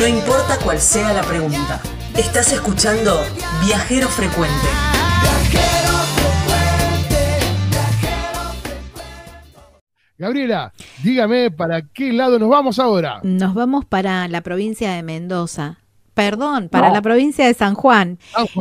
No 0.00 0.06
importa 0.06 0.56
cuál 0.64 0.78
sea 0.78 1.12
la 1.12 1.20
pregunta. 1.20 1.78
Estás 2.16 2.54
escuchando 2.54 3.20
Viajero 3.62 4.08
Frecuente. 4.08 4.66
Gabriela, 10.16 10.72
dígame, 11.02 11.50
¿para 11.50 11.82
qué 11.82 12.14
lado 12.14 12.38
nos 12.38 12.48
vamos 12.48 12.78
ahora? 12.78 13.20
Nos 13.24 13.52
vamos 13.52 13.84
para 13.84 14.26
la 14.28 14.40
provincia 14.40 14.90
de 14.92 15.02
Mendoza. 15.02 15.79
Perdón, 16.20 16.68
para 16.68 16.90
la 16.90 17.00
provincia 17.00 17.46
de 17.46 17.54
San 17.54 17.74
Juan. 17.74 18.18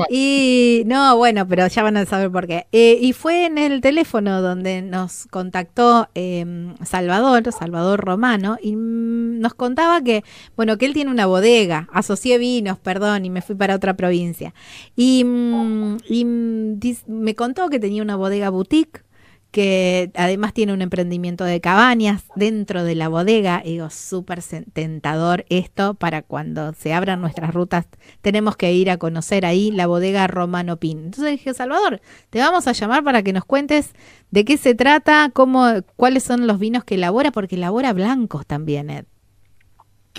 Y 0.10 0.84
no, 0.86 1.18
bueno, 1.18 1.48
pero 1.48 1.68
ya 1.68 1.84
van 1.84 1.98
a 1.98 2.05
saber 2.05 2.32
por 2.32 2.48
qué. 2.48 2.68
Eh, 2.71 2.98
y 3.02 3.14
fue 3.14 3.46
en 3.46 3.57
el 3.57 3.82
teléfono 3.82 4.42
donde 4.42 4.82
nos 4.82 5.28
contactó 5.30 6.07
em, 6.16 6.75
Salvador, 6.86 7.51
Salvador 7.51 8.00
Romano, 8.00 8.57
y 8.61 8.75
mm, 8.75 9.39
nos 9.39 9.54
contaba 9.54 10.01
que, 10.01 10.24
bueno, 10.56 10.78
que 10.78 10.86
él 10.86 10.93
tiene 10.93 11.11
una 11.11 11.25
bodega, 11.25 11.89
asocié 11.92 12.37
vinos, 12.37 12.79
perdón, 12.79 13.25
y 13.25 13.29
me 13.29 13.42
fui 13.42 13.56
para 13.56 13.76
otra 13.76 13.96
provincia. 13.96 14.54
Y, 14.96 15.23
mm, 15.26 15.98
y 16.07 16.26
mm, 16.26 16.79
me 17.07 17.36
contó 17.36 17.70
que 17.70 17.79
tenía 17.79 18.01
una 18.01 18.15
bodega 18.15 18.50
boutique 18.50 19.04
que 19.52 20.12
además 20.14 20.54
tiene 20.54 20.74
un 20.74 20.82
emprendimiento 20.82 21.44
de 21.44 21.60
cabañas 21.60 22.24
dentro 22.36 22.84
de 22.84 22.94
la 22.96 23.07
bodega. 23.07 23.64
Digo, 23.66 23.90
súper 23.90 24.44
tentador 24.74 25.46
esto 25.50 25.96
para 25.96 26.21
cuando 26.21 26.74
se 26.74 26.94
abran 26.94 27.21
nuestras 27.21 27.54
rutas. 27.54 27.88
Tenemos 28.21 28.56
que 28.56 28.71
ir 28.74 28.92
a 28.92 28.98
conocer 28.98 29.46
ahí 29.46 29.71
la 29.71 29.88
bodega 29.88 30.28
Romano 30.28 30.78
Pin. 30.78 31.06
Entonces 31.06 31.32
dije, 31.32 31.54
Salvador, 31.54 32.02
te 32.30 32.40
vamos 32.40 32.67
a 32.67 32.73
llamar 32.73 33.04
para 33.04 33.23
que 33.23 33.34
nos 33.34 33.45
cuentes 33.45 33.94
de 34.30 34.45
qué 34.45 34.58
se 34.58 34.76
trata, 34.76 35.31
cómo, 35.34 35.66
cuáles 35.95 36.23
son 36.23 36.45
los 36.45 36.59
vinos 36.59 36.84
que 36.84 36.95
elabora, 36.95 37.31
porque 37.31 37.56
elabora 37.56 37.94
blancos 37.94 38.45
también, 38.45 38.92
Ed. 38.92 39.06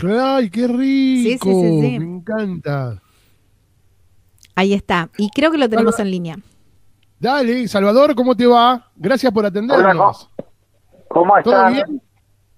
¡Ay, 0.02 0.50
qué 0.50 0.66
rico! 0.66 0.78
Sí, 0.78 1.38
sí, 1.42 1.80
sí, 1.82 1.98
Me 1.98 2.04
encanta. 2.04 3.02
Ahí 4.56 4.74
está. 4.74 5.10
Y 5.18 5.30
creo 5.30 5.52
que 5.52 5.58
lo 5.58 5.68
tenemos 5.68 5.98
en 6.00 6.10
línea. 6.10 6.38
Dale, 7.20 7.68
Salvador, 7.68 8.14
¿cómo 8.14 8.34
te 8.34 8.46
va? 8.46 8.82
Gracias 8.96 9.30
por 9.30 9.44
atendernos. 9.44 10.30
¿Cómo 11.08 11.36
estás? 11.36 11.70
bien? 11.70 12.02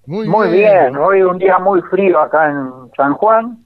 Muy, 0.06 0.50
bien. 0.50 0.96
Hoy 0.96 1.22
un 1.22 1.36
día 1.38 1.58
muy 1.58 1.82
frío 1.82 2.20
acá 2.20 2.48
en 2.48 2.70
San 2.96 3.14
Juan, 3.14 3.64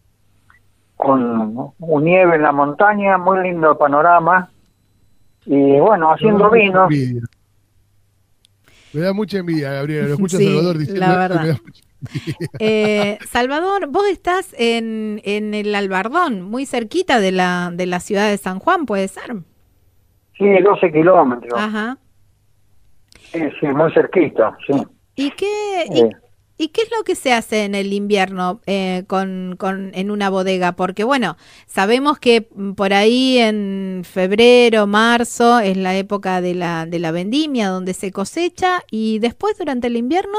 con 0.96 1.74
un 1.78 2.04
nieve 2.04 2.36
en 2.36 2.42
la 2.42 2.52
montaña, 2.52 3.18
muy 3.18 3.42
lindo 3.42 3.72
el 3.72 3.76
panorama. 3.76 4.48
Y 5.44 5.78
bueno, 5.78 6.12
haciendo 6.12 6.48
vino. 6.50 6.88
Me 8.94 9.00
da 9.00 9.12
mucha 9.12 9.38
envidia, 9.38 9.72
Gabriela. 9.72 10.08
Lo 10.08 10.14
escucho 10.14 10.38
Salvador 10.38 10.78
diciendo. 10.78 11.06
La 11.06 11.18
verdad. 11.18 11.56
Eh, 12.58 13.18
Salvador, 13.28 13.88
vos 13.88 14.06
estás 14.06 14.54
en, 14.58 15.20
en 15.24 15.54
el 15.54 15.74
Albardón, 15.74 16.42
muy 16.42 16.64
cerquita 16.64 17.20
de 17.20 17.32
la, 17.32 17.70
de 17.72 17.86
la 17.86 18.00
ciudad 18.00 18.28
de 18.28 18.36
San 18.36 18.60
Juan, 18.60 18.86
¿puede 18.86 19.08
ser? 19.08 19.36
Sí, 20.38 20.58
12 20.62 20.92
kilómetros. 20.92 21.58
Ajá. 21.58 21.96
Sí, 23.32 23.40
sí, 23.60 23.66
muy 23.66 23.92
cerquita, 23.92 24.56
sí. 24.66 24.74
¿Y 25.14 25.30
qué, 25.30 25.84
y, 26.58 26.68
qué 26.68 26.82
es 26.82 26.90
lo 26.96 27.02
que 27.04 27.14
se 27.14 27.32
hace 27.32 27.64
en 27.64 27.74
el 27.74 27.92
invierno 27.94 28.60
eh, 28.66 29.04
con, 29.08 29.56
con, 29.58 29.92
en 29.94 30.10
una 30.10 30.28
bodega? 30.28 30.72
Porque, 30.72 31.04
bueno, 31.04 31.36
sabemos 31.66 32.18
que 32.18 32.46
por 32.76 32.92
ahí 32.92 33.38
en 33.38 34.02
febrero, 34.04 34.86
marzo 34.86 35.58
es 35.58 35.76
la 35.76 35.94
época 35.96 36.42
de 36.42 36.54
la, 36.54 36.84
de 36.84 36.98
la 36.98 37.12
vendimia 37.12 37.68
donde 37.68 37.94
se 37.94 38.12
cosecha 38.12 38.80
y 38.90 39.18
después 39.20 39.58
durante 39.58 39.86
el 39.86 39.96
invierno. 39.96 40.38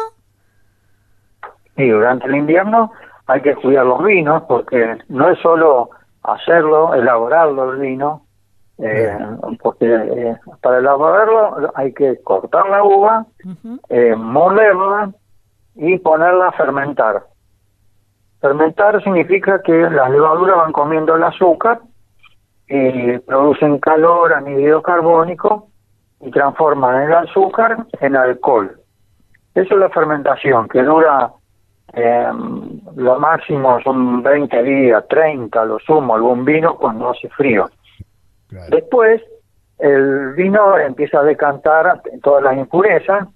Sí, 1.75 1.88
durante 1.88 2.28
el 2.28 2.36
invierno 2.36 2.92
hay 3.25 3.42
que 3.42 3.56
cuidar 3.56 3.86
los 3.86 4.03
vinos 4.03 4.44
porque 4.48 4.98
no 5.09 5.30
es 5.30 5.40
solo 5.40 5.90
hacerlo, 6.24 6.94
elaborarlo 6.94 7.74
el 7.74 7.80
vino, 7.80 8.26
eh, 8.79 9.17
porque 9.61 9.85
eh, 9.85 10.38
para 10.61 10.77
elaborarlo 10.77 11.71
hay 11.75 11.93
que 11.93 12.21
cortar 12.21 12.69
la 12.69 12.83
uva, 12.83 13.25
eh, 13.89 14.15
molerla 14.15 15.11
y 15.75 15.97
ponerla 15.99 16.49
a 16.49 16.51
fermentar. 16.51 17.23
Fermentar 18.39 19.03
significa 19.03 19.61
que 19.63 19.73
las 19.73 20.11
levaduras 20.11 20.57
van 20.57 20.71
comiendo 20.71 21.15
el 21.15 21.23
azúcar 21.23 21.79
y 22.67 23.17
producen 23.19 23.79
calor, 23.79 24.33
anhídrido 24.33 24.81
carbónico 24.81 25.69
y 26.19 26.29
transforman 26.31 27.03
el 27.03 27.13
azúcar 27.13 27.77
en 27.99 28.15
alcohol. 28.15 28.79
Eso 29.55 29.73
es 29.73 29.79
la 29.79 29.89
fermentación, 29.89 30.67
que 30.67 30.83
dura 30.83 31.31
eh, 31.94 32.27
lo 32.95 33.19
máximo 33.19 33.79
son 33.81 34.21
20 34.21 34.63
días, 34.63 35.03
30, 35.09 35.65
lo 35.65 35.79
sumo, 35.79 36.15
algún 36.15 36.45
vino 36.45 36.75
cuando 36.75 37.09
hace 37.09 37.29
frío. 37.29 37.67
Después, 38.69 39.22
el 39.80 40.34
vino 40.34 40.78
empieza 40.78 41.19
a 41.19 41.24
decantar 41.24 42.02
todas 42.24 42.44
las 42.44 42.58
impurezas 42.58 43.28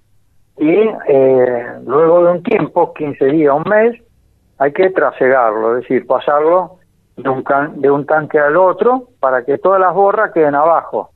y 0.57 0.89
eh, 1.07 1.65
luego 1.85 2.25
de 2.25 2.31
un 2.31 2.43
tiempo, 2.43 2.93
15 2.93 3.25
días, 3.25 3.53
un 3.53 3.69
mes, 3.69 3.99
hay 4.57 4.71
que 4.73 4.89
trasegarlo, 4.91 5.77
es 5.77 5.83
decir, 5.83 6.05
pasarlo 6.05 6.77
de 7.17 7.29
un, 7.29 7.43
de 7.81 7.91
un 7.91 8.05
tanque 8.05 8.39
al 8.39 8.55
otro 8.55 9.07
para 9.19 9.43
que 9.43 9.57
todas 9.57 9.79
las 9.79 9.93
borras 9.93 10.31
queden 10.31 10.55
abajo. 10.55 11.11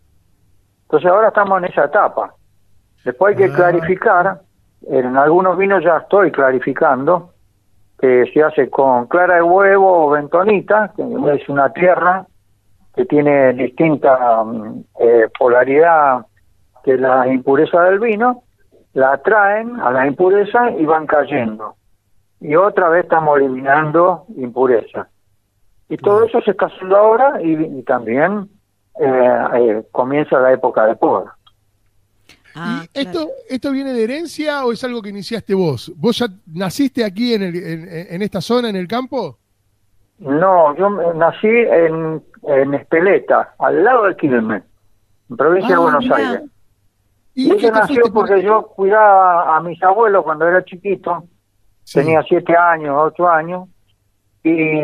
Entonces 0.83 1.09
ahora 1.09 1.29
estamos 1.29 1.59
en 1.59 1.65
esa 1.65 1.85
etapa. 1.85 2.33
Después 3.03 3.35
hay 3.35 3.45
que 3.45 3.53
ah. 3.53 3.55
clarificar, 3.55 4.41
en 4.87 5.17
algunos 5.17 5.57
vinos 5.57 5.83
ya 5.83 5.97
estoy 5.97 6.31
clarificando, 6.31 7.31
que 7.99 8.29
se 8.33 8.43
hace 8.43 8.69
con 8.69 9.07
clara 9.07 9.35
de 9.35 9.41
huevo 9.41 10.05
o 10.05 10.09
bentonita, 10.09 10.91
que 10.95 11.03
es 11.03 11.49
una 11.49 11.71
tierra 11.71 12.25
que 12.95 13.05
tiene 13.05 13.53
distinta 13.53 14.43
mm, 14.43 14.83
eh, 14.99 15.27
polaridad 15.37 16.25
que 16.83 16.97
la 16.97 17.27
impureza 17.27 17.81
del 17.83 17.99
vino, 17.99 18.43
la 18.93 19.13
atraen 19.13 19.79
a 19.81 19.91
la 19.91 20.07
impureza 20.07 20.71
y 20.71 20.85
van 20.85 21.07
cayendo. 21.07 21.75
Y 22.39 22.55
otra 22.55 22.89
vez 22.89 23.03
estamos 23.03 23.39
eliminando 23.39 24.25
impureza. 24.37 25.09
Y 25.89 25.97
todo 25.97 26.23
eso 26.25 26.41
se 26.41 26.51
está 26.51 26.67
haciendo 26.67 26.95
ahora 26.95 27.41
y, 27.41 27.83
también 27.83 28.49
eh, 28.99 29.47
eh, 29.55 29.83
comienza 29.91 30.39
la 30.39 30.53
época 30.53 30.85
de 30.85 30.95
poda. 30.95 31.35
Ah, 32.55 32.85
esto, 32.93 33.29
¿Esto 33.49 33.71
viene 33.71 33.91
de 33.91 34.03
herencia 34.03 34.65
o 34.65 34.71
es 34.71 34.83
algo 34.83 35.01
que 35.01 35.09
iniciaste 35.09 35.53
vos? 35.53 35.91
¿Vos 35.97 36.19
ya 36.19 36.27
naciste 36.45 37.03
aquí 37.03 37.33
en, 37.33 37.43
el, 37.43 37.55
en 37.55 38.21
esta 38.21 38.39
zona, 38.39 38.69
en 38.69 38.77
el 38.77 38.87
campo? 38.87 39.39
No, 40.19 40.75
yo 40.75 40.89
nací 41.13 41.47
en 41.47 42.23
en 42.47 42.73
Espeleta, 42.73 43.53
al 43.59 43.83
lado 43.83 44.05
de 44.05 44.15
Quilmes, 44.15 44.63
en 45.29 45.37
provincia 45.37 45.69
de 45.69 45.75
ah, 45.75 45.79
Buenos 45.79 46.11
Aires. 46.11 46.41
Y 47.33 47.53
eso 47.53 47.71
nació 47.71 48.03
porque 48.13 48.41
yo 48.41 48.67
cuidaba 48.67 49.57
a 49.57 49.61
mis 49.61 49.81
abuelos 49.83 50.23
cuando 50.23 50.47
era 50.47 50.63
chiquito, 50.63 51.25
tenía 51.91 52.23
siete 52.23 52.55
años, 52.55 52.95
ocho 52.97 53.27
años, 53.27 53.67
y 54.43 54.79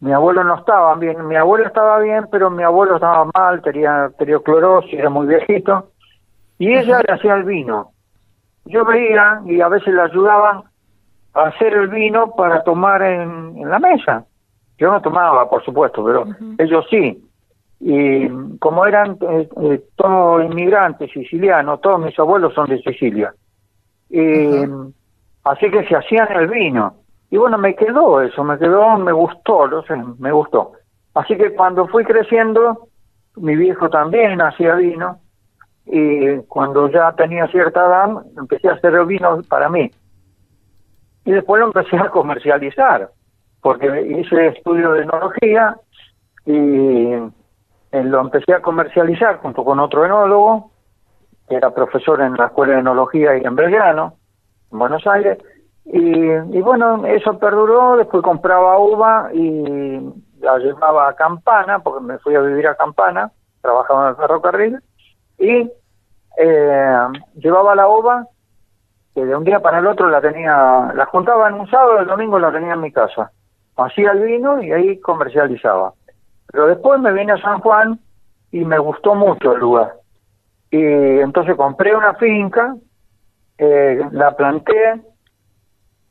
mi 0.00 0.12
abuelo 0.12 0.42
no 0.42 0.56
estaba 0.56 0.94
bien, 0.96 1.26
mi 1.28 1.36
abuelo 1.36 1.66
estaba 1.66 1.98
bien, 2.00 2.26
pero 2.30 2.50
mi 2.50 2.62
abuelo 2.62 2.96
estaba 2.96 3.30
mal, 3.34 3.62
tenía 3.62 4.10
clorosis, 4.44 4.98
era 4.98 5.10
muy 5.10 5.26
viejito, 5.26 5.92
y 6.58 6.74
ella 6.74 7.00
le 7.06 7.14
hacía 7.14 7.34
el 7.34 7.44
vino. 7.44 7.92
Yo 8.64 8.84
veía 8.84 9.40
y 9.46 9.60
a 9.60 9.68
veces 9.68 9.94
le 9.94 10.02
ayudaban 10.02 10.64
hacer 11.44 11.74
el 11.74 11.88
vino 11.88 12.34
para 12.34 12.62
tomar 12.62 13.02
en 13.02 13.68
la 13.68 13.78
mesa. 13.78 14.24
Yo 14.78 14.90
no 14.90 15.00
tomaba, 15.00 15.48
por 15.48 15.64
supuesto, 15.64 16.04
pero 16.04 16.24
ellos 16.58 16.86
sí. 16.90 17.24
Y 17.80 18.28
como 18.58 18.86
eran 18.86 19.18
eh, 19.20 19.48
eh, 19.62 19.84
todos 19.96 20.44
inmigrantes 20.44 21.10
sicilianos, 21.12 21.80
todos 21.80 22.00
mis 22.00 22.18
abuelos 22.18 22.54
son 22.54 22.68
de 22.68 22.80
Sicilia. 22.82 23.32
Y, 24.10 24.64
Así 25.48 25.70
que 25.70 25.82
se 25.86 25.96
hacían 25.96 26.30
el 26.32 26.48
vino. 26.48 26.94
Y 27.30 27.38
bueno, 27.38 27.56
me 27.56 27.74
quedó 27.74 28.20
eso, 28.20 28.44
me 28.44 28.58
quedó, 28.58 28.98
me 28.98 29.12
gustó, 29.12 29.66
no 29.66 29.82
sé, 29.82 29.94
me 30.18 30.30
gustó. 30.30 30.72
Así 31.14 31.36
que 31.36 31.54
cuando 31.54 31.86
fui 31.88 32.04
creciendo, 32.04 32.88
mi 33.36 33.56
viejo 33.56 33.88
también 33.88 34.42
hacía 34.42 34.74
vino. 34.74 35.20
Y 35.86 36.36
cuando 36.48 36.90
ya 36.90 37.12
tenía 37.12 37.46
cierta 37.46 37.80
edad, 37.80 38.22
empecé 38.36 38.68
a 38.68 38.74
hacer 38.74 38.94
el 38.94 39.06
vino 39.06 39.40
para 39.48 39.70
mí. 39.70 39.90
Y 41.28 41.32
después 41.32 41.60
lo 41.60 41.66
empecé 41.66 41.98
a 41.98 42.08
comercializar 42.08 43.10
porque 43.60 43.86
hice 44.00 44.46
estudio 44.46 44.92
de 44.92 45.02
enología 45.02 45.76
y 46.46 47.12
eh, 47.92 48.02
lo 48.04 48.22
empecé 48.22 48.54
a 48.54 48.62
comercializar 48.62 49.36
junto 49.36 49.62
con 49.62 49.78
otro 49.78 50.06
enólogo, 50.06 50.70
que 51.46 51.56
era 51.56 51.74
profesor 51.74 52.22
en 52.22 52.32
la 52.32 52.46
Escuela 52.46 52.72
de 52.72 52.80
Enología 52.80 53.36
y 53.36 53.44
en 53.44 53.56
Belgrano, 53.56 54.14
en 54.72 54.78
Buenos 54.78 55.06
Aires. 55.06 55.36
Y, 55.84 56.60
bueno, 56.62 57.04
eso 57.04 57.38
perduró, 57.38 57.98
después 57.98 58.22
compraba 58.22 58.78
uva 58.78 59.28
y 59.34 60.00
la 60.40 60.56
llevaba 60.56 61.10
a 61.10 61.14
Campana, 61.14 61.80
porque 61.80 62.06
me 62.06 62.18
fui 62.20 62.36
a 62.36 62.40
vivir 62.40 62.68
a 62.68 62.74
Campana, 62.74 63.32
trabajaba 63.60 64.04
en 64.04 64.08
el 64.08 64.16
ferrocarril, 64.16 64.78
y 65.38 65.70
eh, 66.38 66.98
llevaba 67.34 67.74
la 67.74 67.86
uva, 67.86 68.26
que 69.18 69.26
de 69.26 69.36
un 69.36 69.44
día 69.44 69.60
para 69.60 69.78
el 69.78 69.86
otro 69.86 70.08
la 70.08 70.20
tenía, 70.20 70.92
la 70.94 71.06
juntaba 71.06 71.48
en 71.48 71.54
un 71.54 71.70
sábado, 71.70 71.98
el 72.00 72.06
domingo 72.06 72.38
la 72.38 72.52
tenía 72.52 72.74
en 72.74 72.80
mi 72.80 72.92
casa 72.92 73.32
hacía 73.84 74.12
el 74.12 74.20
vino 74.20 74.62
y 74.62 74.72
ahí 74.72 74.98
comercializaba. 75.00 75.92
Pero 76.50 76.66
después 76.66 77.00
me 77.00 77.12
vine 77.12 77.32
a 77.32 77.40
San 77.40 77.60
Juan 77.60 77.98
y 78.50 78.64
me 78.64 78.78
gustó 78.78 79.14
mucho 79.14 79.52
el 79.52 79.60
lugar. 79.60 79.94
Y 80.70 80.80
entonces 80.80 81.56
compré 81.56 81.94
una 81.94 82.14
finca, 82.14 82.76
eh, 83.56 84.00
la 84.12 84.36
planté 84.36 85.02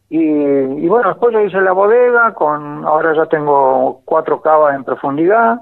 y, 0.09 0.87
bueno, 0.87 1.09
después 1.09 1.33
yo 1.33 1.41
hice 1.41 1.59
la 1.59 1.73
bodega, 1.73 2.33
con 2.33 2.85
ahora 2.85 3.13
ya 3.13 3.25
tengo 3.25 4.01
cuatro 4.05 4.41
cavas 4.41 4.75
en 4.75 4.85
profundidad. 4.85 5.61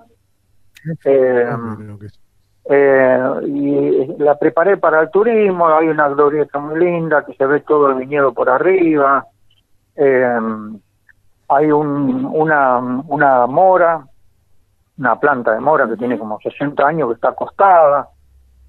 Eh, 1.03 1.49
eh, 2.67 3.19
y 3.45 4.15
la 4.17 4.37
preparé 4.39 4.77
para 4.77 5.01
el 5.01 5.11
turismo, 5.11 5.67
hay 5.67 5.87
una 5.87 6.09
glorieta 6.09 6.57
muy 6.59 6.79
linda 6.79 7.23
que 7.23 7.33
se 7.35 7.45
ve 7.45 7.59
todo 7.61 7.89
el 7.89 7.95
viñedo 7.95 8.33
por 8.33 8.49
arriba. 8.49 9.25
Eh, 9.95 10.39
hay 11.47 11.71
un, 11.71 12.25
una, 12.25 12.77
una 12.79 13.45
mora, 13.45 14.03
una 14.97 15.19
planta 15.19 15.53
de 15.53 15.59
mora 15.59 15.87
que 15.87 15.97
tiene 15.97 16.17
como 16.17 16.39
60 16.39 16.87
años, 16.87 17.09
que 17.09 17.15
está 17.15 17.29
acostada 17.29 18.09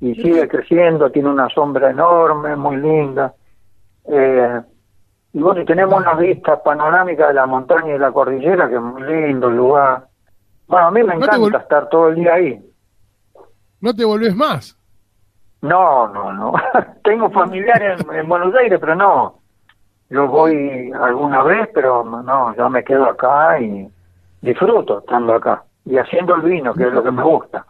y 0.00 0.14
sigue 0.14 0.46
creciendo, 0.46 1.10
tiene 1.10 1.31
una 1.31 1.49
sombra 1.49 1.90
enorme, 1.90 2.54
muy 2.54 2.76
linda. 2.76 3.32
Eh, 4.04 4.60
y 5.32 5.40
bueno, 5.40 5.64
tenemos 5.64 5.99
unas 5.99 6.19
vistas 6.19 6.60
panorámicas 6.60 7.28
de 7.28 7.34
la 7.34 7.46
montaña 7.46 7.88
y 7.88 7.92
de 7.92 7.99
la 7.99 8.12
cordillera, 8.12 8.69
que 8.69 8.75
es 8.75 8.81
muy 8.81 9.02
lindo 9.02 9.49
el 9.49 9.56
lugar. 9.56 10.06
Bueno, 10.69 10.87
a 10.88 10.90
mí 10.90 11.02
me 11.02 11.14
encanta 11.14 11.58
estar 11.58 11.88
todo 11.88 12.08
el 12.08 12.16
día 12.16 12.34
ahí. 12.34 12.62
¿No 13.86 13.94
te 13.94 14.04
volvés 14.04 14.34
más? 14.34 14.76
No, 15.62 16.08
no, 16.08 16.32
no. 16.32 16.54
Tengo 17.04 17.30
familiares 17.30 18.04
en, 18.12 18.28
Buenos 18.28 18.52
Aires, 18.56 18.80
pero 18.80 18.96
no. 18.96 19.38
Yo 20.10 20.26
voy 20.26 20.90
alguna 21.00 21.44
vez, 21.44 21.68
pero 21.72 22.02
no, 22.02 22.52
yo 22.56 22.68
me 22.68 22.82
quedo 22.82 23.04
acá 23.04 23.60
y 23.60 23.88
disfruto 24.42 24.98
estando 24.98 25.36
acá 25.36 25.62
y 25.84 25.98
haciendo 25.98 26.34
el 26.34 26.42
vino, 26.42 26.74
que 26.74 26.82
es 26.82 26.92
lo 26.92 27.04
que 27.04 27.12
me 27.12 27.22
gusta. 27.22 27.64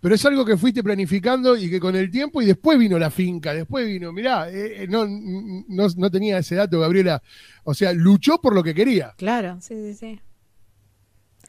Pero 0.00 0.16
es 0.16 0.26
algo 0.26 0.44
que 0.44 0.56
fuiste 0.56 0.82
planificando 0.82 1.56
y 1.56 1.70
que 1.70 1.78
con 1.78 1.94
el 1.94 2.10
tiempo 2.10 2.42
y 2.42 2.46
después 2.46 2.76
vino 2.76 2.98
la 2.98 3.10
finca, 3.10 3.54
después 3.54 3.86
vino, 3.86 4.12
mirá, 4.12 4.50
eh, 4.50 4.82
eh, 4.82 4.86
no, 4.88 5.06
no, 5.06 5.86
no, 5.96 6.10
tenía 6.10 6.38
ese 6.38 6.56
dato, 6.56 6.80
Gabriela. 6.80 7.22
O 7.62 7.72
sea, 7.72 7.92
luchó 7.92 8.40
por 8.40 8.52
lo 8.52 8.64
que 8.64 8.74
quería. 8.74 9.14
Claro, 9.16 9.58
sí, 9.60 9.76
sí, 9.76 9.94
sí. 9.94 10.20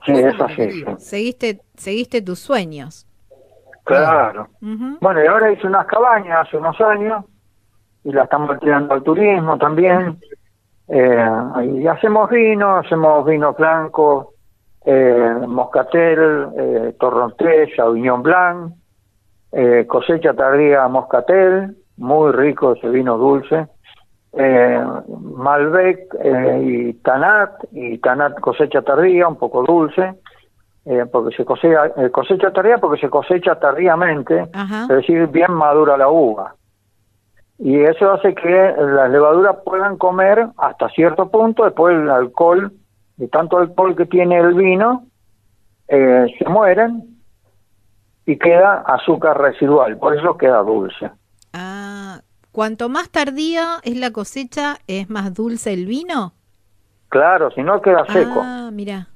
Sí, 0.06 0.12
eso 0.12 0.48
sí. 0.56 0.84
Seguiste, 1.00 1.62
seguiste 1.76 2.22
tus 2.22 2.38
sueños. 2.38 3.08
Claro. 3.84 4.48
Bueno, 4.62 5.24
y 5.24 5.28
ahora 5.28 5.52
hice 5.52 5.68
unas 5.68 5.86
cabañas 5.88 6.48
hace 6.48 6.58
unos 6.58 6.80
años 6.82 7.26
y 8.04 8.12
la 8.12 8.24
estamos 8.24 8.60
tirando 8.60 8.94
al 8.94 9.04
turismo 9.04 9.58
también. 9.58 10.18
Eh, 10.88 11.26
y 11.64 11.88
hacemos 11.88 12.30
vino, 12.30 12.76
hacemos 12.78 13.26
vino 13.26 13.54
blanco, 13.54 14.34
eh, 14.86 15.36
moscatel, 15.48 16.48
eh, 16.58 16.96
torrontés, 17.00 17.70
sauvignon 17.76 18.24
blanc, 18.24 18.74
eh, 19.52 19.86
cosecha 19.88 20.34
tardía 20.34 20.88
moscatel, 20.88 21.78
muy 21.98 22.32
rico 22.32 22.74
ese 22.74 22.90
vino 22.90 23.18
dulce, 23.18 23.68
eh, 24.34 24.84
Malbec 25.36 26.14
y 26.62 26.94
Tanat, 26.96 27.52
y 27.72 27.98
Tanat 28.00 28.40
cosecha 28.40 28.82
tardía, 28.82 29.28
un 29.28 29.38
poco 29.38 29.64
dulce, 29.64 30.16
eh, 30.86 31.06
porque 31.12 31.36
se 31.36 31.46
cosecha, 31.46 31.92
cosecha 32.12 32.52
tardía 32.52 32.78
porque 32.80 33.00
se 33.00 33.10
cosecha 33.10 33.60
tardíamente, 33.60 34.50
es 34.84 34.88
decir, 34.88 35.28
bien 35.28 35.52
madura 35.54 35.98
la 35.98 36.10
uva. 36.10 36.56
Y 37.60 37.80
eso 37.80 38.12
hace 38.12 38.34
que 38.34 38.74
las 38.78 39.12
levaduras 39.12 39.58
puedan 39.64 39.98
comer 39.98 40.48
hasta 40.58 40.90
cierto 40.90 41.30
punto, 41.30 41.64
después 41.64 41.96
el 41.96 42.10
alcohol 42.10 42.72
de 43.18 43.28
tanto 43.28 43.60
alcohol 43.60 43.96
que 43.96 44.08
tiene 44.08 44.40
el 44.40 44.56
vino, 44.56 45.06
eh, 45.88 46.26
se 46.40 46.50
mueren 46.50 47.20
y 48.26 48.40
queda 48.40 48.84
azúcar 48.88 49.40
residual, 49.40 49.98
por 49.98 50.18
eso 50.18 50.38
queda 50.38 50.64
dulce. 50.64 51.12
Ah, 51.54 52.22
cuanto 52.52 52.90
más 52.90 53.12
tardía 53.12 53.78
es 53.84 53.96
la 53.96 54.10
cosecha, 54.10 54.78
¿es 54.88 55.12
más 55.12 55.32
dulce 55.36 55.72
el 55.74 55.86
vino? 55.86 56.34
Claro, 57.10 57.52
si 57.52 57.62
no 57.62 57.80
queda 57.82 58.06
seco. 58.08 58.42
Ah, 58.44 58.72
mira. 58.74 59.11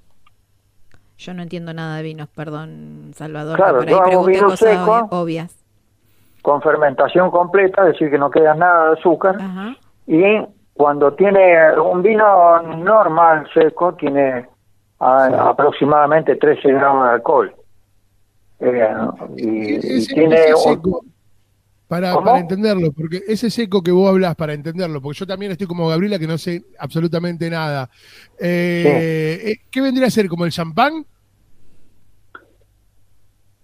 Yo 1.18 1.34
no 1.34 1.44
entiendo 1.44 1.74
nada 1.74 1.98
de 1.98 2.04
vinos, 2.04 2.28
perdón, 2.30 3.12
Salvador. 3.14 3.56
Claro, 3.56 3.84
yo 3.84 4.02
hago 4.02 4.26
vino 4.26 4.56
seco, 4.58 5.08
obvias. 5.12 5.56
Con 6.42 6.62
fermentación 6.62 7.32
completa, 7.32 7.84
es 7.84 7.94
decir, 7.94 8.12
que 8.12 8.18
no 8.18 8.30
queda 8.30 8.54
nada 8.54 8.90
de 8.90 9.00
azúcar. 9.00 9.38
Y 10.08 10.24
cuando 10.74 11.14
tiene 11.14 11.80
un 11.80 12.02
vino 12.02 12.62
normal 12.62 13.48
seco, 13.54 13.94
tiene 13.94 14.46
aproximadamente 15.00 16.36
13 16.36 16.74
gramos 16.74 17.08
de 17.08 17.14
alcohol. 17.14 17.56
Eh, 18.60 18.96
y, 19.38 20.08
tiene 20.08 20.38
Para, 21.88 22.16
para, 22.16 22.40
entenderlo, 22.40 22.92
porque 22.92 23.22
ese 23.28 23.52
seco 23.52 23.84
que 23.84 23.92
vos 23.92 24.10
hablas, 24.10 24.36
para 24.36 24.54
entenderlo, 24.54 25.02
porque 25.02 25.20
yo 25.20 25.28
también 25.28 25.52
estoy 25.52 25.68
como 25.68 25.88
Gabriela 25.88 26.18
que 26.18 26.26
no 26.26 26.38
sé 26.38 26.64
absolutamente 26.80 27.48
nada. 27.48 27.90
Eh, 28.40 29.42
eh, 29.44 29.56
¿Qué 29.70 29.82
vendría 29.82 30.08
a 30.08 30.10
ser? 30.10 30.28
¿Como 30.28 30.46
el 30.46 30.52
champán? 30.52 31.06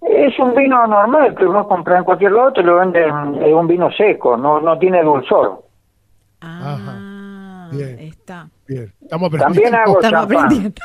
Es 0.01 0.37
un 0.37 0.53
vino 0.55 0.85
normal 0.85 1.35
que 1.35 1.45
uno 1.45 1.67
compra 1.67 1.97
en 1.97 2.03
cualquier 2.03 2.31
lado, 2.31 2.53
te 2.53 2.61
lo 2.61 2.77
venden, 2.77 3.41
es 3.41 3.53
un 3.53 3.67
vino 3.67 3.91
seco, 3.91 4.37
no, 4.37 4.61
no 4.61 4.77
tiene 4.77 5.03
dulzor. 5.03 5.63
Ah, 6.41 7.69
Bien. 7.71 7.99
está. 7.99 8.49
Bien. 8.67 8.93
Estamos 9.01 9.27
aprendiendo. 9.27 9.61
También 9.61 9.75
hago 9.75 10.01
Estamos 10.01 10.25
aprendiendo. 10.25 10.81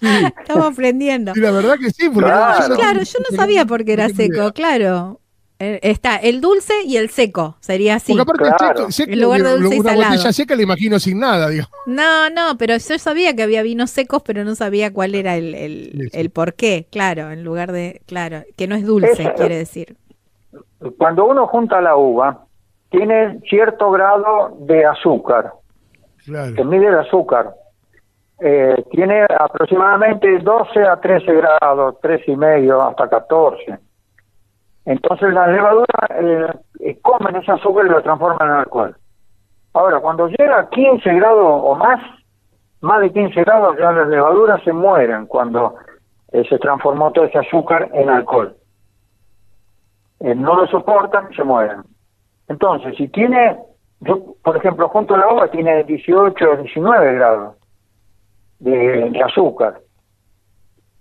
Estamos 0.40 0.66
aprendiendo. 0.66 1.32
Y 1.34 1.40
la 1.40 1.50
verdad 1.50 1.76
que 1.78 1.90
sí. 1.90 2.10
Claro, 2.10 2.74
claro 2.76 3.00
yo 3.02 3.18
no 3.30 3.36
sabía 3.36 3.64
por 3.64 3.84
qué 3.84 3.92
era 3.92 4.08
seco, 4.08 4.52
claro. 4.52 5.20
Eh, 5.60 5.78
está 5.82 6.16
el 6.16 6.40
dulce 6.40 6.74
y 6.84 6.96
el 6.96 7.10
seco, 7.10 7.56
sería 7.60 7.94
así. 7.96 8.16
Porque 8.26 8.48
aparte 8.48 8.82
el 8.82 8.92
seco, 8.92 9.12
en 9.12 9.20
lugar 9.20 9.42
de 9.42 9.50
dulce 9.52 9.66
una 9.66 9.76
y 9.76 9.94
salado. 9.94 10.12
botella 10.12 10.32
seca 10.32 10.54
le 10.56 10.62
imagino 10.64 10.98
sin 10.98 11.20
nada, 11.20 11.48
digo. 11.48 11.66
No, 11.86 12.28
no, 12.30 12.58
pero 12.58 12.76
yo 12.76 12.98
sabía 12.98 13.36
que 13.36 13.44
había 13.44 13.62
vinos 13.62 13.90
secos, 13.90 14.22
pero 14.22 14.42
no 14.44 14.56
sabía 14.56 14.92
cuál 14.92 15.14
era 15.14 15.36
el, 15.36 15.54
el, 15.54 16.10
el 16.12 16.30
por 16.30 16.54
qué, 16.54 16.86
claro, 16.90 17.30
en 17.30 17.44
lugar 17.44 17.70
de, 17.70 18.02
claro, 18.06 18.42
que 18.56 18.66
no 18.66 18.74
es 18.74 18.84
dulce, 18.84 19.32
quiere 19.36 19.56
decir. 19.56 19.96
Cuando 20.98 21.24
uno 21.24 21.46
junta 21.46 21.80
la 21.80 21.96
uva, 21.96 22.44
tiene 22.90 23.40
cierto 23.48 23.90
grado 23.92 24.56
de 24.60 24.84
azúcar. 24.84 25.52
Claro. 26.24 26.54
Se 26.54 26.64
mide 26.64 26.88
el 26.88 26.98
azúcar. 26.98 27.54
Eh, 28.40 28.84
tiene 28.90 29.24
aproximadamente 29.38 30.38
12 30.40 30.82
a 30.82 31.00
13 31.00 31.32
grados, 31.32 32.00
13 32.00 32.32
y 32.32 32.36
medio 32.36 32.82
hasta 32.82 33.08
14. 33.08 33.78
Entonces 34.86 35.32
las 35.32 35.48
levaduras 35.48 36.10
eh, 36.10 36.46
eh, 36.80 36.98
comen 37.00 37.36
ese 37.36 37.52
azúcar 37.52 37.86
y 37.86 37.90
lo 37.90 38.02
transforman 38.02 38.48
en 38.48 38.54
alcohol. 38.56 38.96
Ahora, 39.72 40.00
cuando 40.00 40.28
llega 40.28 40.58
a 40.60 40.68
15 40.68 41.14
grados 41.14 41.60
o 41.64 41.74
más, 41.74 42.00
más 42.80 43.00
de 43.00 43.12
15 43.12 43.42
grados, 43.42 43.76
ya 43.78 43.90
las 43.92 44.08
levaduras 44.08 44.62
se 44.62 44.72
mueren 44.72 45.26
cuando 45.26 45.74
se 46.30 46.58
transformó 46.58 47.12
todo 47.12 47.24
ese 47.24 47.38
azúcar 47.38 47.88
en 47.92 48.08
alcohol. 48.08 48.56
no 50.20 50.56
lo 50.56 50.66
soportan 50.66 51.32
se 51.34 51.44
mueren. 51.44 51.82
Entonces, 52.48 52.96
si 52.96 53.08
tiene, 53.08 53.58
yo, 54.00 54.34
por 54.42 54.56
ejemplo, 54.56 54.88
junto 54.88 55.14
a 55.14 55.18
la 55.18 55.32
uva 55.32 55.48
tiene 55.48 55.84
18 55.84 56.50
o 56.50 56.56
19 56.56 57.14
grados 57.14 57.56
de, 58.58 59.22
azúcar, 59.24 59.80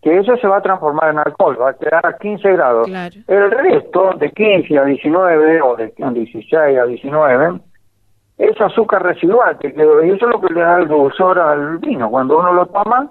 que 0.04 0.18
eso 0.18 0.36
se 0.38 0.48
va 0.48 0.58
a 0.58 0.62
transformar 0.62 1.12
en 1.12 1.20
alcohol, 1.20 1.58
va 1.60 1.70
a 1.70 1.74
quedar 1.74 2.06
a 2.06 2.18
15 2.18 2.52
grados. 2.54 2.88
El 3.28 3.52
resto, 3.52 4.12
de 4.18 4.32
15 4.32 4.78
a 4.78 4.86
19 4.86 5.62
o 5.62 5.76
de 5.76 5.94
16 5.98 6.80
a 6.80 6.86
19, 6.86 7.60
es 8.38 8.60
azúcar 8.60 9.04
residual 9.04 9.58
que 9.60 9.74
quedó, 9.74 10.04
y 10.04 10.12
eso 10.12 10.26
es 10.28 10.34
lo 10.34 10.42
que 10.42 10.54
le 10.54 10.62
da 10.62 10.80
el 10.80 10.88
dulzor 10.88 11.40
al 11.40 11.78
vino. 11.78 12.10
Cuando 12.10 12.40
uno 12.40 12.54
lo 12.54 12.66
toma, 12.66 13.10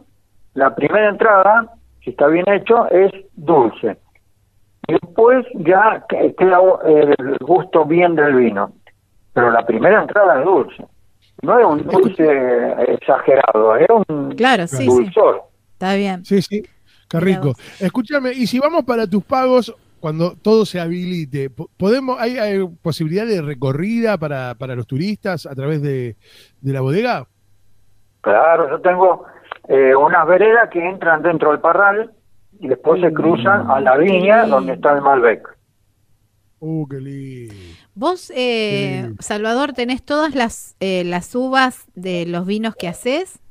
la 0.55 0.75
primera 0.75 1.09
entrada, 1.09 1.67
si 2.05 2.11
está 2.11 2.27
bien 2.27 2.49
hecho, 2.49 2.89
es 2.91 3.11
dulce 3.35 3.97
y 4.89 4.93
después 4.95 5.47
ya 5.55 6.05
queda 6.09 6.59
el 6.85 7.39
gusto 7.41 7.85
bien 7.85 8.15
del 8.15 8.35
vino. 8.35 8.73
Pero 9.33 9.51
la 9.51 9.65
primera 9.65 10.03
entrada 10.03 10.41
es 10.41 10.45
dulce. 10.45 10.85
No 11.43 11.59
es 11.59 11.65
un 11.65 11.83
dulce 11.87 12.75
exagerado, 12.89 13.77
es 13.77 13.89
un 14.09 14.33
claro, 14.33 14.67
sí, 14.67 14.87
dulzor. 14.87 15.43
Está 15.73 15.95
bien. 15.95 16.25
Sí, 16.25 16.43
sí, 16.43 16.63
qué 17.19 17.21
rico. 17.21 17.55
Escúchame, 17.79 18.33
y 18.33 18.47
si 18.47 18.59
vamos 18.59 18.85
para 18.85 19.07
tus 19.07 19.25
pagos, 19.25 19.75
cuando 20.01 20.35
todo 20.35 20.67
se 20.67 20.81
habilite, 20.81 21.49
¿podemos, 21.51 22.19
hay, 22.21 22.67
posibilidad 22.83 23.25
de 23.25 23.41
recorrida 23.41 24.19
para, 24.19 24.57
para 24.57 24.75
los 24.75 24.87
turistas 24.87 25.47
a 25.47 25.55
través 25.55 25.81
de, 25.81 26.17
de 26.61 26.73
la 26.73 26.81
bodega? 26.81 27.29
Claro, 28.21 28.71
yo 28.71 28.81
tengo 28.81 29.27
eh, 29.69 29.95
unas 29.95 30.27
veredas 30.27 30.71
que 30.71 30.85
entran 30.85 31.23
dentro 31.23 31.51
del 31.51 31.61
parral 31.61 32.13
y 32.59 32.69
después 32.69 33.01
se 33.01 33.13
cruzan 33.13 33.71
a 33.71 33.81
la 33.81 33.97
viña 33.97 34.47
donde 34.47 34.75
está 34.75 34.93
el 34.93 35.03
Malbec. 35.03 35.49
Uh, 36.61 36.87
qué 36.87 37.01
lindo. 37.01 37.55
Vos, 37.95 38.33
eh, 38.37 39.13
Salvador, 39.19 39.73
tenés 39.73 40.05
todas 40.05 40.37
las, 40.37 40.77
eh, 40.79 41.03
las 41.05 41.35
uvas 41.35 41.87
de 41.97 42.25
los 42.25 42.47
vinos 42.47 42.77
que 42.77 42.87
haces? 42.87 43.42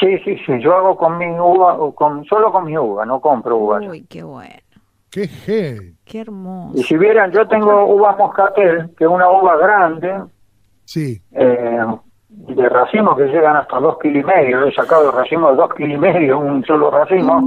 Sí, 0.00 0.18
sí, 0.24 0.36
sí, 0.46 0.60
yo 0.62 0.74
hago 0.74 0.96
con 0.96 1.18
mi 1.18 1.26
uva, 1.30 1.76
con, 1.94 2.24
solo 2.24 2.50
con 2.50 2.64
mi 2.64 2.76
uva, 2.76 3.04
no 3.04 3.20
compro 3.20 3.56
uvas. 3.58 3.84
Uy, 3.86 4.02
qué 4.08 4.22
bueno. 4.22 4.54
Qué 5.10 5.28
gen. 5.28 5.96
Qué 6.04 6.20
hermoso. 6.20 6.78
Y 6.78 6.82
si 6.84 6.96
vieran, 6.96 7.30
yo 7.32 7.46
tengo 7.48 7.84
uva 7.84 8.16
moscatel, 8.16 8.90
que 8.96 9.04
es 9.04 9.10
una 9.10 9.28
uva 9.30 9.56
grande, 9.56 10.22
Sí. 10.84 11.20
eh, 11.32 11.84
de 12.28 12.68
racimos 12.68 13.16
que 13.18 13.24
llegan 13.26 13.56
hasta 13.56 13.78
dos 13.80 13.98
kilos 13.98 14.22
y 14.22 14.26
medio. 14.26 14.64
He 14.64 14.72
sacado 14.72 15.10
racimos 15.10 15.50
de 15.50 15.56
dos 15.56 15.74
kilos 15.74 15.94
y 15.94 15.98
medio, 15.98 16.38
un 16.38 16.64
solo 16.64 16.90
racimo, 16.90 17.42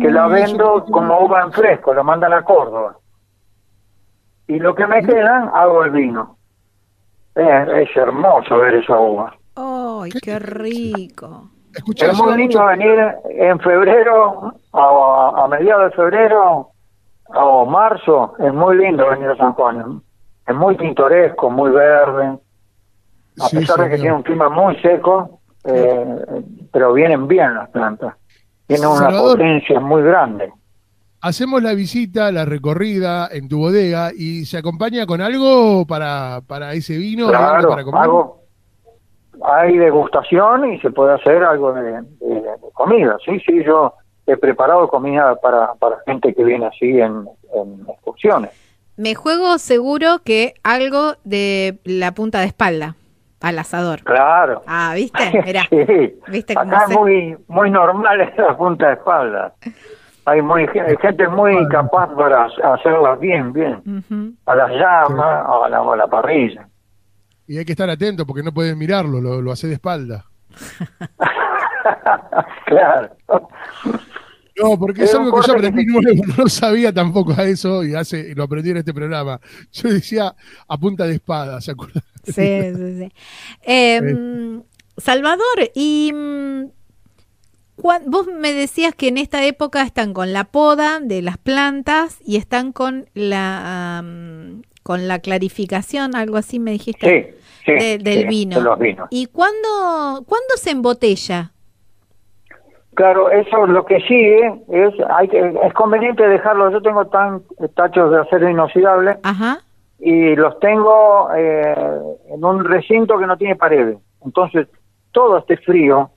que 0.00 0.10
la 0.10 0.26
vendo 0.28 0.84
como 0.90 1.20
uva 1.20 1.42
en 1.42 1.52
fresco, 1.52 1.92
lo 1.92 2.02
mandan 2.04 2.32
a 2.32 2.42
Córdoba. 2.44 2.96
Y 4.46 4.58
lo 4.58 4.74
que 4.74 4.86
me 4.86 5.04
quedan, 5.04 5.50
hago 5.52 5.84
el 5.84 5.90
vino. 5.90 6.36
Es, 7.34 7.68
es 7.88 7.96
hermoso 7.96 8.56
ver 8.58 8.74
esa 8.76 8.98
uva. 8.98 9.34
¡Ay, 9.56 10.10
qué 10.22 10.38
rico! 10.38 11.50
Es 11.74 12.16
muy 12.18 12.36
lindo 12.36 12.64
venir 12.66 12.98
en 13.30 13.60
febrero, 13.60 14.54
a, 14.72 15.44
a 15.44 15.48
mediados 15.48 15.90
de 15.90 15.96
febrero 15.96 16.70
o 17.34 17.66
marzo, 17.66 18.34
es 18.38 18.52
muy 18.52 18.76
lindo 18.76 19.08
venir 19.08 19.28
a 19.28 19.36
San 19.36 19.52
Juan. 19.54 20.02
Es 20.46 20.54
muy 20.54 20.74
pintoresco, 20.76 21.48
muy 21.50 21.70
verde. 21.70 22.38
A 23.40 23.46
Sí, 23.46 23.58
pesar 23.58 23.78
de 23.80 23.90
que 23.90 23.96
tiene 23.96 24.12
un 24.14 24.22
clima 24.22 24.48
muy 24.48 24.76
seco, 24.80 25.40
eh, 25.64 26.16
pero 26.72 26.92
vienen 26.92 27.28
bien 27.28 27.54
las 27.54 27.70
plantas. 27.70 28.14
Tienen 28.66 28.88
una 28.88 29.08
potencia 29.10 29.78
muy 29.80 30.02
grande. 30.02 30.52
Hacemos 31.22 31.62
la 31.62 31.74
visita, 31.74 32.32
la 32.32 32.44
recorrida 32.46 33.28
en 33.30 33.48
tu 33.48 33.58
bodega 33.58 34.10
y 34.16 34.44
se 34.46 34.56
acompaña 34.58 35.06
con 35.06 35.20
algo 35.20 35.86
para, 35.86 36.40
para 36.46 36.72
ese 36.72 36.96
vino, 36.96 37.28
algo 37.28 37.38
Claro, 37.38 37.68
para 37.68 37.84
comer. 37.84 38.02
hago, 38.02 38.39
hay 39.44 39.76
degustación 39.78 40.72
y 40.72 40.80
se 40.80 40.90
puede 40.90 41.14
hacer 41.14 41.42
algo 41.44 41.72
de, 41.72 41.82
de- 41.82 42.02
de 42.40 42.70
comida. 42.74 43.16
Sí, 43.24 43.40
sí, 43.40 43.62
yo 43.64 43.94
he 44.26 44.36
preparado 44.36 44.88
comida 44.88 45.34
para, 45.36 45.74
para 45.74 45.96
gente 46.06 46.34
que 46.34 46.44
viene 46.44 46.66
así 46.66 47.00
en, 47.00 47.26
en 47.54 47.86
excursiones. 47.88 48.50
Me 48.96 49.14
juego 49.14 49.58
seguro 49.58 50.18
que 50.24 50.54
algo 50.62 51.14
de 51.24 51.78
la 51.84 52.12
punta 52.12 52.40
de 52.40 52.46
espalda 52.46 52.96
al 53.40 53.58
asador. 53.58 54.02
Claro. 54.02 54.62
Ah, 54.66 54.92
¿viste? 54.94 55.42
Mirá. 55.46 55.62
Sí. 55.70 56.20
¿Viste 56.28 56.54
cómo 56.54 56.70
Acá 56.70 56.84
es 56.88 56.98
muy, 56.98 57.36
muy 57.48 57.70
normal 57.70 58.20
esa 58.36 58.56
punta 58.56 58.88
de 58.88 58.92
espalda. 58.94 59.54
Hay 60.26 60.42
muy, 60.42 60.62
hay 60.68 60.96
gente 61.00 61.26
muy 61.28 61.66
capaz 61.68 62.08
para 62.14 62.44
hacerla 62.74 63.14
bien, 63.16 63.52
bien. 63.54 64.36
A 64.44 64.54
las 64.54 64.70
llamas, 64.72 65.46
a 65.48 65.68
la, 65.70 65.78
a 65.78 65.96
la 65.96 66.06
parrilla. 66.06 66.68
Y 67.50 67.58
hay 67.58 67.64
que 67.64 67.72
estar 67.72 67.90
atento 67.90 68.24
porque 68.24 68.44
no 68.44 68.54
puedes 68.54 68.76
mirarlo, 68.76 69.20
lo, 69.20 69.42
lo 69.42 69.50
hace 69.50 69.66
de 69.66 69.74
espalda. 69.74 70.24
claro. 72.66 73.16
No, 74.56 74.78
porque 74.78 75.02
es 75.02 75.12
algo 75.16 75.32
que 75.32 75.48
yo 75.48 75.54
aprendí 75.54 75.84
nuevo, 75.84 76.22
no 76.38 76.48
sabía 76.48 76.92
tampoco 76.92 77.34
a 77.36 77.42
eso 77.42 77.82
y 77.82 77.96
hace, 77.96 78.36
lo 78.36 78.44
aprendí 78.44 78.70
en 78.70 78.76
este 78.76 78.94
programa. 78.94 79.40
Yo 79.72 79.88
decía 79.88 80.32
a 80.68 80.78
punta 80.78 81.08
de 81.08 81.14
espada, 81.14 81.60
¿se 81.60 81.72
acuerdan? 81.72 82.04
Sí, 82.22 82.32
sí, 82.32 82.98
sí. 83.00 83.12
Eh, 83.62 84.00
mm, 84.00 84.60
Salvador, 84.98 85.72
y 85.74 86.12
mm, 86.14 86.66
vos 88.06 88.28
me 88.28 88.52
decías 88.52 88.94
que 88.94 89.08
en 89.08 89.18
esta 89.18 89.44
época 89.44 89.82
están 89.82 90.14
con 90.14 90.32
la 90.32 90.44
poda 90.44 91.00
de 91.00 91.20
las 91.20 91.36
plantas 91.36 92.18
y 92.24 92.36
están 92.36 92.70
con 92.70 93.08
la 93.14 93.98
am, 93.98 94.62
con 94.82 95.08
la 95.08 95.18
clarificación, 95.18 96.14
algo 96.14 96.36
así 96.36 96.58
me 96.58 96.72
dijiste, 96.72 97.06
Sí, 97.06 97.36
sí. 97.64 97.72
de- 97.72 97.98
del 97.98 98.22
sí, 98.22 98.24
vino. 98.26 98.56
de 98.56 98.62
los 98.62 98.78
vinos. 98.78 99.08
¿Y 99.10 99.26
cuándo, 99.26 100.24
cuándo 100.26 100.56
se 100.56 100.70
embotella? 100.70 101.52
Claro, 102.94 103.30
eso 103.30 103.66
lo 103.66 103.84
que 103.86 104.00
sigue 104.00 104.46
es, 104.68 104.92
hay 105.10 105.28
que, 105.28 105.54
es 105.62 105.72
conveniente 105.74 106.26
dejarlo. 106.26 106.70
Yo 106.70 106.82
tengo 106.82 107.06
tan 107.06 107.42
tachos 107.74 108.10
de 108.10 108.20
acero 108.20 108.48
inoxidable 108.50 109.16
Ajá, 109.22 109.60
y 109.98 110.34
los 110.34 110.58
tengo 110.60 111.28
eh, 111.34 111.74
en 112.30 112.44
un 112.44 112.64
recinto 112.64 113.18
que 113.18 113.26
no 113.26 113.36
tiene 113.38 113.56
paredes. 113.56 113.96
Entonces, 114.24 114.66
todo 115.12 115.38
este 115.38 115.56
frío 115.58 116.10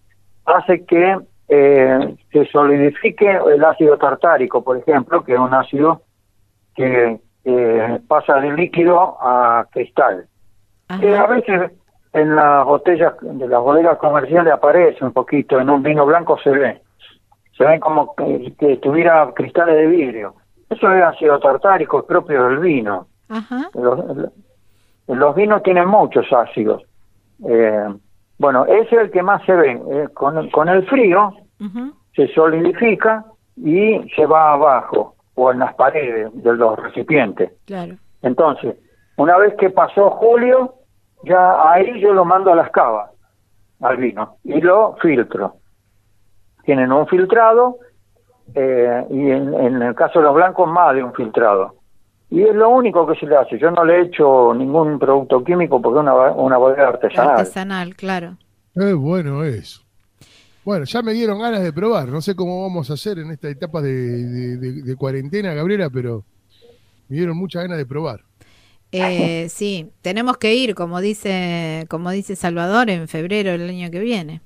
hace 0.45 0.83
que 0.85 1.17
eh, 1.47 2.15
se 2.31 2.45
solidifique 2.47 3.29
el 3.31 3.63
ácido 3.63 3.97
tartárico, 3.97 4.63
por 4.63 4.77
ejemplo, 4.77 5.23
que 5.23 5.33
es 5.33 5.39
un 5.39 5.53
ácido 5.53 6.01
que 6.75 7.19
eh, 7.45 7.99
pasa 8.07 8.35
de 8.41 8.51
líquido 8.53 9.17
a 9.21 9.67
cristal. 9.71 10.25
Que 10.99 11.15
a 11.15 11.27
veces 11.27 11.71
en 12.13 12.35
las 12.35 12.65
botellas 12.65 13.13
de 13.21 13.47
las 13.47 13.61
bodegas 13.61 13.97
comerciales 13.97 14.53
aparece 14.53 15.03
un 15.03 15.13
poquito, 15.13 15.59
en 15.59 15.69
un 15.69 15.81
vino 15.81 16.05
blanco 16.05 16.37
se 16.43 16.51
ve. 16.51 16.81
Se 17.57 17.63
ven 17.63 17.79
como 17.79 18.15
que, 18.15 18.53
que 18.59 18.77
tuviera 18.77 19.31
cristales 19.33 19.75
de 19.75 19.87
vidrio. 19.87 20.35
Eso 20.69 20.91
es 20.91 21.03
ácido 21.03 21.39
tartárico, 21.39 21.99
es 21.99 22.05
propio 22.05 22.45
del 22.45 22.59
vino. 22.59 23.07
Ajá. 23.29 23.69
Los, 23.73 23.99
los 25.07 25.35
vinos 25.35 25.63
tienen 25.63 25.87
muchos 25.87 26.31
ácidos. 26.31 26.83
Eh, 27.47 27.93
bueno, 28.37 28.65
ese 28.65 28.95
es 28.95 29.01
el 29.03 29.11
que 29.11 29.23
más 29.23 29.43
se 29.45 29.53
ve. 29.53 29.81
Eh, 29.91 30.07
con, 30.13 30.49
con 30.49 30.69
el 30.69 30.85
frío 30.87 31.33
se 32.15 32.27
solidifica 32.33 33.25
y 33.55 33.99
se 34.15 34.25
va 34.25 34.53
abajo 34.53 35.15
o 35.35 35.51
en 35.51 35.59
las 35.59 35.73
paredes 35.75 36.29
de 36.33 36.53
los 36.53 36.77
recipientes. 36.77 37.51
Claro. 37.65 37.95
Entonces, 38.21 38.75
una 39.17 39.37
vez 39.37 39.53
que 39.59 39.69
pasó 39.69 40.09
julio, 40.11 40.75
ya 41.23 41.71
ahí 41.71 41.99
yo 42.01 42.13
lo 42.13 42.25
mando 42.25 42.51
a 42.51 42.55
las 42.55 42.69
cavas, 42.71 43.11
al 43.81 43.97
vino, 43.97 44.37
y 44.43 44.59
lo 44.61 44.95
filtro. 45.01 45.55
Tienen 46.65 46.91
un 46.91 47.07
filtrado, 47.07 47.77
eh, 48.55 49.05
y 49.09 49.31
en, 49.31 49.53
en 49.53 49.81
el 49.81 49.95
caso 49.95 50.19
de 50.19 50.25
los 50.25 50.35
blancos, 50.35 50.67
más 50.69 50.95
de 50.95 51.03
un 51.03 51.13
filtrado. 51.13 51.75
Y 52.29 52.41
es 52.41 52.55
lo 52.55 52.69
único 52.69 53.05
que 53.05 53.15
se 53.19 53.25
le 53.27 53.35
hace. 53.37 53.59
Yo 53.59 53.69
no 53.69 53.85
le 53.85 53.97
he 53.97 54.01
hecho 54.03 54.53
ningún 54.55 54.97
producto 54.97 55.43
químico 55.43 55.79
porque 55.81 55.99
es 55.99 56.01
una, 56.01 56.13
una 56.31 56.57
bodega 56.57 56.87
artesanal. 56.87 57.31
Artesanal, 57.37 57.95
claro. 57.95 58.37
Es 58.73 58.95
bueno 58.95 59.43
eso. 59.43 59.81
Bueno, 60.65 60.85
ya 60.85 61.01
me 61.03 61.11
dieron 61.13 61.39
ganas 61.39 61.61
de 61.61 61.71
probar. 61.73 62.07
No 62.07 62.21
sé 62.21 62.35
cómo 62.35 62.63
vamos 62.63 62.89
a 62.89 62.93
hacer 62.93 63.19
en 63.19 63.29
esta 63.31 63.49
etapa 63.49 63.81
de, 63.81 63.91
de- 63.93 64.57
de- 64.57 64.81
de 64.81 64.95
cuarentena, 64.95 65.53
Gabriela, 65.53 65.89
pero 65.91 66.23
me 67.09 67.17
dieron 67.17 67.37
muchas 67.37 67.63
ganas 67.63 67.77
de 67.77 67.85
probar. 67.85 68.21
Eh, 68.93 69.47
sí, 69.49 69.87
tenemos 70.01 70.37
que 70.37 70.53
ir, 70.55 70.75
como 70.75 71.01
dice, 71.01 71.85
como 71.89 72.11
dice 72.11 72.35
Salvador, 72.35 72.89
en 72.89 73.07
febrero 73.07 73.51
del 73.51 73.69
año 73.69 73.89
que 73.91 73.99
viene. 73.99 74.41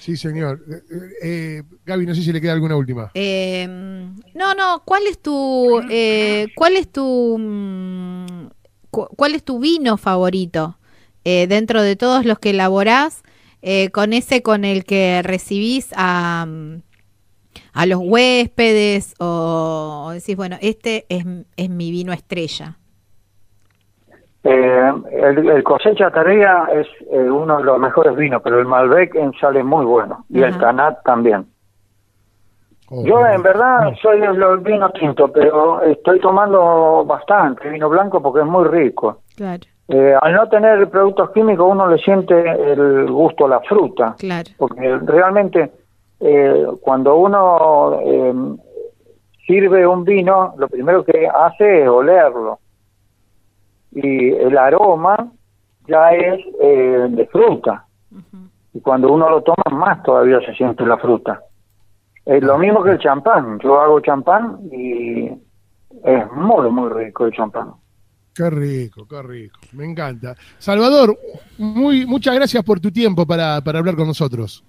Sí, 0.00 0.16
señor. 0.16 0.62
Eh, 0.70 0.78
eh, 1.22 1.62
Gaby, 1.84 2.06
no 2.06 2.14
sé 2.14 2.22
si 2.22 2.32
le 2.32 2.40
queda 2.40 2.52
alguna 2.52 2.76
última. 2.76 3.10
Eh, 3.14 3.66
no, 3.68 4.54
no, 4.54 4.82
¿cuál 4.84 5.06
es 5.08 5.18
tu, 5.20 5.80
eh, 5.90 6.46
cuál 6.54 6.76
es 6.76 6.90
tu, 6.92 7.36
mm, 7.38 8.46
cu- 8.90 9.08
cuál 9.16 9.34
es 9.34 9.42
tu 9.42 9.58
vino 9.58 9.96
favorito 9.96 10.78
eh, 11.24 11.46
dentro 11.48 11.82
de 11.82 11.96
todos 11.96 12.24
los 12.24 12.38
que 12.38 12.50
elaborás, 12.50 13.22
eh, 13.62 13.90
con 13.90 14.12
ese 14.12 14.42
con 14.42 14.64
el 14.64 14.84
que 14.84 15.22
recibís 15.24 15.88
a, 15.96 16.46
mm, 16.46 16.82
a 17.72 17.86
los 17.86 17.98
huéspedes 18.00 19.14
o, 19.18 20.04
o 20.06 20.10
decís, 20.12 20.36
bueno, 20.36 20.56
este 20.60 21.04
es, 21.08 21.24
es 21.56 21.68
mi 21.70 21.90
vino 21.90 22.12
estrella? 22.12 22.78
Eh, 24.48 24.92
el, 25.12 25.48
el 25.50 25.62
cosecha 25.64 26.10
tardía 26.10 26.68
es 26.72 26.86
eh, 27.10 27.18
uno 27.18 27.58
de 27.58 27.64
los 27.64 27.80
mejores 27.80 28.14
vinos, 28.14 28.40
pero 28.44 28.60
el 28.60 28.66
Malbec 28.66 29.14
en 29.16 29.32
sale 29.40 29.64
muy 29.64 29.84
bueno. 29.84 30.24
Y 30.28 30.38
el 30.42 30.50
Ajá. 30.50 30.60
Tanat 30.60 31.02
también. 31.02 31.46
Oh, 32.88 33.04
Yo 33.04 33.26
en 33.26 33.42
verdad 33.42 33.92
soy 34.00 34.20
de 34.20 34.32
los 34.34 34.62
vinos 34.62 34.92
tintos, 34.92 35.32
pero 35.32 35.82
estoy 35.82 36.20
tomando 36.20 37.04
bastante 37.04 37.68
vino 37.68 37.88
blanco 37.88 38.22
porque 38.22 38.40
es 38.40 38.46
muy 38.46 38.64
rico. 38.68 39.22
Claro, 39.36 39.62
Eh, 39.88 40.14
al 40.20 40.32
no 40.32 40.48
tener 40.48 40.88
productos 40.90 41.30
químicos 41.32 41.66
uno 41.68 41.88
le 41.88 41.98
siente 41.98 42.34
el 42.72 43.10
gusto 43.10 43.46
a 43.46 43.48
la 43.48 43.60
fruta, 43.60 44.14
claro. 44.18 44.48
porque 44.58 44.98
realmente 45.04 45.72
eh, 46.20 46.66
cuando 46.80 47.16
uno 47.16 47.98
eh, 48.04 48.34
sirve 49.46 49.86
un 49.86 50.04
vino, 50.04 50.54
lo 50.56 50.68
primero 50.68 51.04
que 51.04 51.28
hace 51.28 51.82
es 51.82 51.88
olerlo. 51.88 52.58
Y 53.92 54.30
el 54.30 54.56
aroma 54.58 55.32
ya 55.86 56.10
es 56.10 56.44
eh, 56.60 57.06
de 57.10 57.26
fruta. 57.26 57.86
Y 58.74 58.80
cuando 58.80 59.12
uno 59.12 59.30
lo 59.30 59.42
toma 59.42 59.64
más 59.70 60.02
todavía 60.02 60.40
se 60.40 60.54
siente 60.54 60.84
la 60.84 60.98
fruta. 60.98 61.40
Es 62.24 62.42
lo 62.42 62.58
mismo 62.58 62.82
que 62.82 62.90
el 62.90 62.98
champán. 62.98 63.58
Yo 63.60 63.80
hago 63.80 64.00
champán 64.00 64.58
y 64.72 65.26
es 66.04 66.32
muy, 66.32 66.70
muy 66.70 66.90
rico 66.90 67.26
el 67.26 67.32
champán. 67.32 67.72
Qué 68.34 68.50
rico, 68.50 69.06
qué 69.08 69.22
rico. 69.22 69.58
Me 69.72 69.84
encanta. 69.86 70.34
Salvador, 70.58 71.16
muy, 71.56 72.04
muchas 72.04 72.34
gracias 72.34 72.62
por 72.64 72.80
tu 72.80 72.90
tiempo 72.90 73.24
para, 73.26 73.60
para 73.62 73.78
hablar 73.78 73.96
con 73.96 74.06
nosotros. 74.08 74.62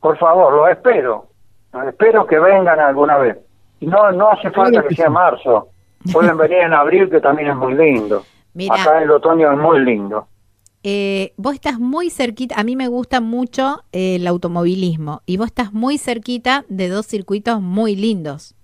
Por 0.00 0.16
favor, 0.16 0.52
lo 0.52 0.68
espero. 0.68 1.26
Espero 1.88 2.26
que 2.26 2.38
vengan 2.38 2.78
alguna 2.80 3.18
vez. 3.18 3.36
No, 3.80 4.10
no 4.12 4.30
hace 4.30 4.50
falta 4.50 4.70
Claro 4.70 4.82
que 4.88 4.94
que 4.94 4.94
sea 4.94 5.08
sí. 5.08 5.12
marzo. 5.12 5.68
Pueden 6.10 6.38
venir 6.38 6.58
en 6.58 6.72
abril, 6.72 7.10
que 7.10 7.20
también 7.20 7.50
es 7.50 7.56
muy 7.56 7.74
lindo. 7.74 8.22
Mira, 8.56 8.74
Acá 8.74 9.02
el 9.02 9.10
otoño 9.10 9.52
es 9.52 9.58
muy 9.58 9.80
lindo. 9.84 10.28
eh, 10.82 11.34
vos 11.36 11.52
estás 11.52 11.78
muy 11.78 12.08
cerquita, 12.08 12.54
a 12.58 12.64
mí 12.64 12.74
me 12.74 12.88
gusta 12.88 13.20
mucho 13.20 13.82
el 13.92 14.26
automovilismo, 14.26 15.20
y 15.26 15.36
vos 15.36 15.48
estás 15.48 15.74
muy 15.74 15.98
cerquita 15.98 16.64
de 16.68 16.88
dos 16.88 17.06
circuitos 17.06 17.60
muy 17.60 17.96
lindos. 17.96 18.54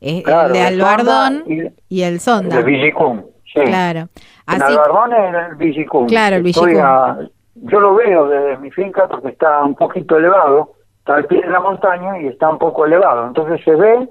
el 0.00 0.24
de 0.24 0.60
Albardón 0.60 1.44
y, 1.88 2.02
el 2.02 2.18
Sonda. 2.18 2.58
El 2.58 2.64
Villicum, 2.64 3.22
sí. 3.44 3.60
Claro. 3.60 4.08
Así, 4.46 4.62
el 4.72 4.78
Albardón 4.78 5.12
es 5.12 5.50
el 5.50 5.54
Villicum. 5.56 6.06
Claro, 6.06 6.36
el 6.36 6.42
Villicum. 6.42 7.28
yo 7.54 7.80
lo 7.80 7.94
veo 7.94 8.26
desde 8.26 8.58
mi 8.58 8.72
finca 8.72 9.06
porque 9.06 9.28
está 9.28 9.62
un 9.62 9.76
poquito 9.76 10.16
elevado, 10.16 10.72
está 10.98 11.14
al 11.14 11.26
pie 11.26 11.40
de 11.40 11.50
la 11.50 11.60
montaña 11.60 12.20
y 12.20 12.26
está 12.26 12.50
un 12.50 12.58
poco 12.58 12.84
elevado, 12.84 13.28
entonces 13.28 13.60
se 13.64 13.76
ve, 13.76 14.08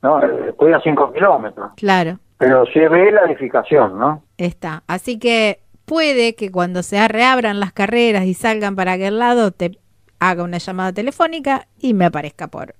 ¿no? 0.00 0.22
Estoy 0.22 0.72
a 0.72 0.80
5 0.80 1.12
kilómetros. 1.12 1.72
Claro. 1.76 2.16
Pero 2.38 2.64
se 2.66 2.88
ve 2.88 3.12
la 3.12 3.22
edificación, 3.26 3.98
¿no? 3.98 4.22
Está. 4.42 4.82
Así 4.88 5.20
que 5.20 5.60
puede 5.84 6.34
que 6.34 6.50
cuando 6.50 6.82
se 6.82 7.06
reabran 7.06 7.60
las 7.60 7.72
carreras 7.72 8.24
y 8.24 8.34
salgan 8.34 8.74
para 8.74 8.92
aquel 8.92 9.20
lado, 9.20 9.52
te 9.52 9.78
haga 10.18 10.42
una 10.42 10.58
llamada 10.58 10.92
telefónica 10.92 11.68
y 11.78 11.94
me 11.94 12.06
aparezca 12.06 12.48
por 12.48 12.74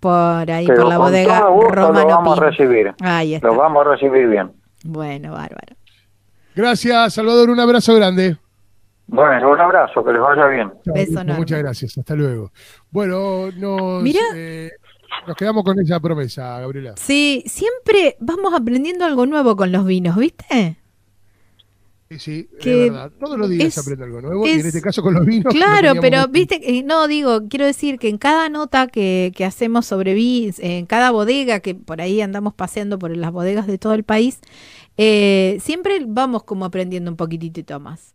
por 0.00 0.50
ahí, 0.50 0.66
por 0.66 0.86
la 0.86 0.96
bodega 0.96 1.40
Romano 1.40 2.00
Lo 2.00 2.06
vamos 2.06 2.38
a 2.38 2.42
recibir. 2.42 2.94
Ahí 3.02 3.34
está. 3.34 3.48
Lo 3.48 3.56
vamos 3.56 3.86
a 3.86 3.90
recibir 3.90 4.28
bien. 4.28 4.52
Bueno, 4.84 5.32
bárbaro. 5.32 5.76
Gracias, 6.54 7.14
Salvador. 7.14 7.50
Un 7.50 7.60
abrazo 7.60 7.94
grande. 7.96 8.38
Bueno, 9.08 9.50
un 9.50 9.60
abrazo, 9.60 10.02
que 10.02 10.12
les 10.12 10.22
vaya 10.22 10.46
bien. 10.46 10.72
Beso 10.86 11.22
Muchas 11.24 11.58
gracias, 11.58 11.98
hasta 11.98 12.14
luego. 12.14 12.50
Bueno, 12.90 13.50
nos, 13.56 14.04
eh, 14.06 14.70
nos 15.26 15.36
quedamos 15.36 15.64
con 15.64 15.78
esa 15.80 16.00
promesa, 16.00 16.60
Gabriela. 16.60 16.94
Sí, 16.96 17.42
siempre 17.46 18.16
vamos 18.20 18.54
aprendiendo 18.54 19.04
algo 19.04 19.26
nuevo 19.26 19.56
con 19.56 19.72
los 19.72 19.84
vinos, 19.84 20.16
¿viste? 20.16 20.78
Sí, 22.10 22.18
sí, 22.18 22.48
es 22.62 22.90
verdad. 22.90 23.12
Todos 23.20 23.38
los 23.38 23.50
días 23.50 23.74
se 23.74 23.80
aprende 23.80 24.04
algo 24.04 24.22
nuevo 24.22 24.46
y 24.46 24.50
en 24.50 24.66
este 24.66 24.80
caso 24.80 25.02
con 25.02 25.12
los 25.12 25.26
vinos. 25.26 25.52
Claro, 25.52 26.00
pero 26.00 26.26
viste, 26.28 26.82
no 26.82 27.06
digo, 27.06 27.48
quiero 27.50 27.66
decir 27.66 27.98
que 27.98 28.08
en 28.08 28.16
cada 28.16 28.48
nota 28.48 28.86
que, 28.86 29.30
que 29.36 29.44
hacemos 29.44 29.84
sobre 29.84 30.14
vinos, 30.14 30.58
en 30.58 30.86
cada 30.86 31.10
bodega, 31.10 31.60
que 31.60 31.74
por 31.74 32.00
ahí 32.00 32.22
andamos 32.22 32.54
paseando 32.54 32.98
por 32.98 33.14
las 33.14 33.30
bodegas 33.30 33.66
de 33.66 33.76
todo 33.76 33.92
el 33.92 34.04
país, 34.04 34.40
eh, 34.96 35.58
siempre 35.60 36.02
vamos 36.06 36.44
como 36.44 36.64
aprendiendo 36.64 37.10
un 37.10 37.16
poquitito 37.18 37.78
más. 37.78 38.14